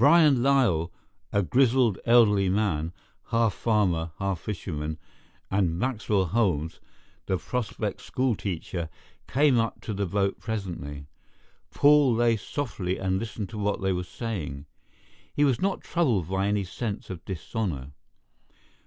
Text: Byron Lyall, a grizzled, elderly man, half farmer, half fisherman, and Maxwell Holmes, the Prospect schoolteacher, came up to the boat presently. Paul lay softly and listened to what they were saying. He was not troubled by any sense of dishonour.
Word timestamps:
Byron 0.00 0.42
Lyall, 0.42 0.90
a 1.34 1.42
grizzled, 1.42 1.98
elderly 2.06 2.48
man, 2.48 2.94
half 3.28 3.52
farmer, 3.52 4.12
half 4.18 4.40
fisherman, 4.40 4.96
and 5.50 5.78
Maxwell 5.78 6.24
Holmes, 6.24 6.80
the 7.26 7.36
Prospect 7.36 8.00
schoolteacher, 8.00 8.88
came 9.28 9.58
up 9.58 9.82
to 9.82 9.92
the 9.92 10.06
boat 10.06 10.40
presently. 10.40 11.08
Paul 11.70 12.14
lay 12.14 12.38
softly 12.38 12.96
and 12.96 13.18
listened 13.18 13.50
to 13.50 13.58
what 13.58 13.82
they 13.82 13.92
were 13.92 14.02
saying. 14.04 14.64
He 15.34 15.44
was 15.44 15.60
not 15.60 15.82
troubled 15.82 16.30
by 16.30 16.46
any 16.46 16.64
sense 16.64 17.10
of 17.10 17.22
dishonour. 17.26 17.92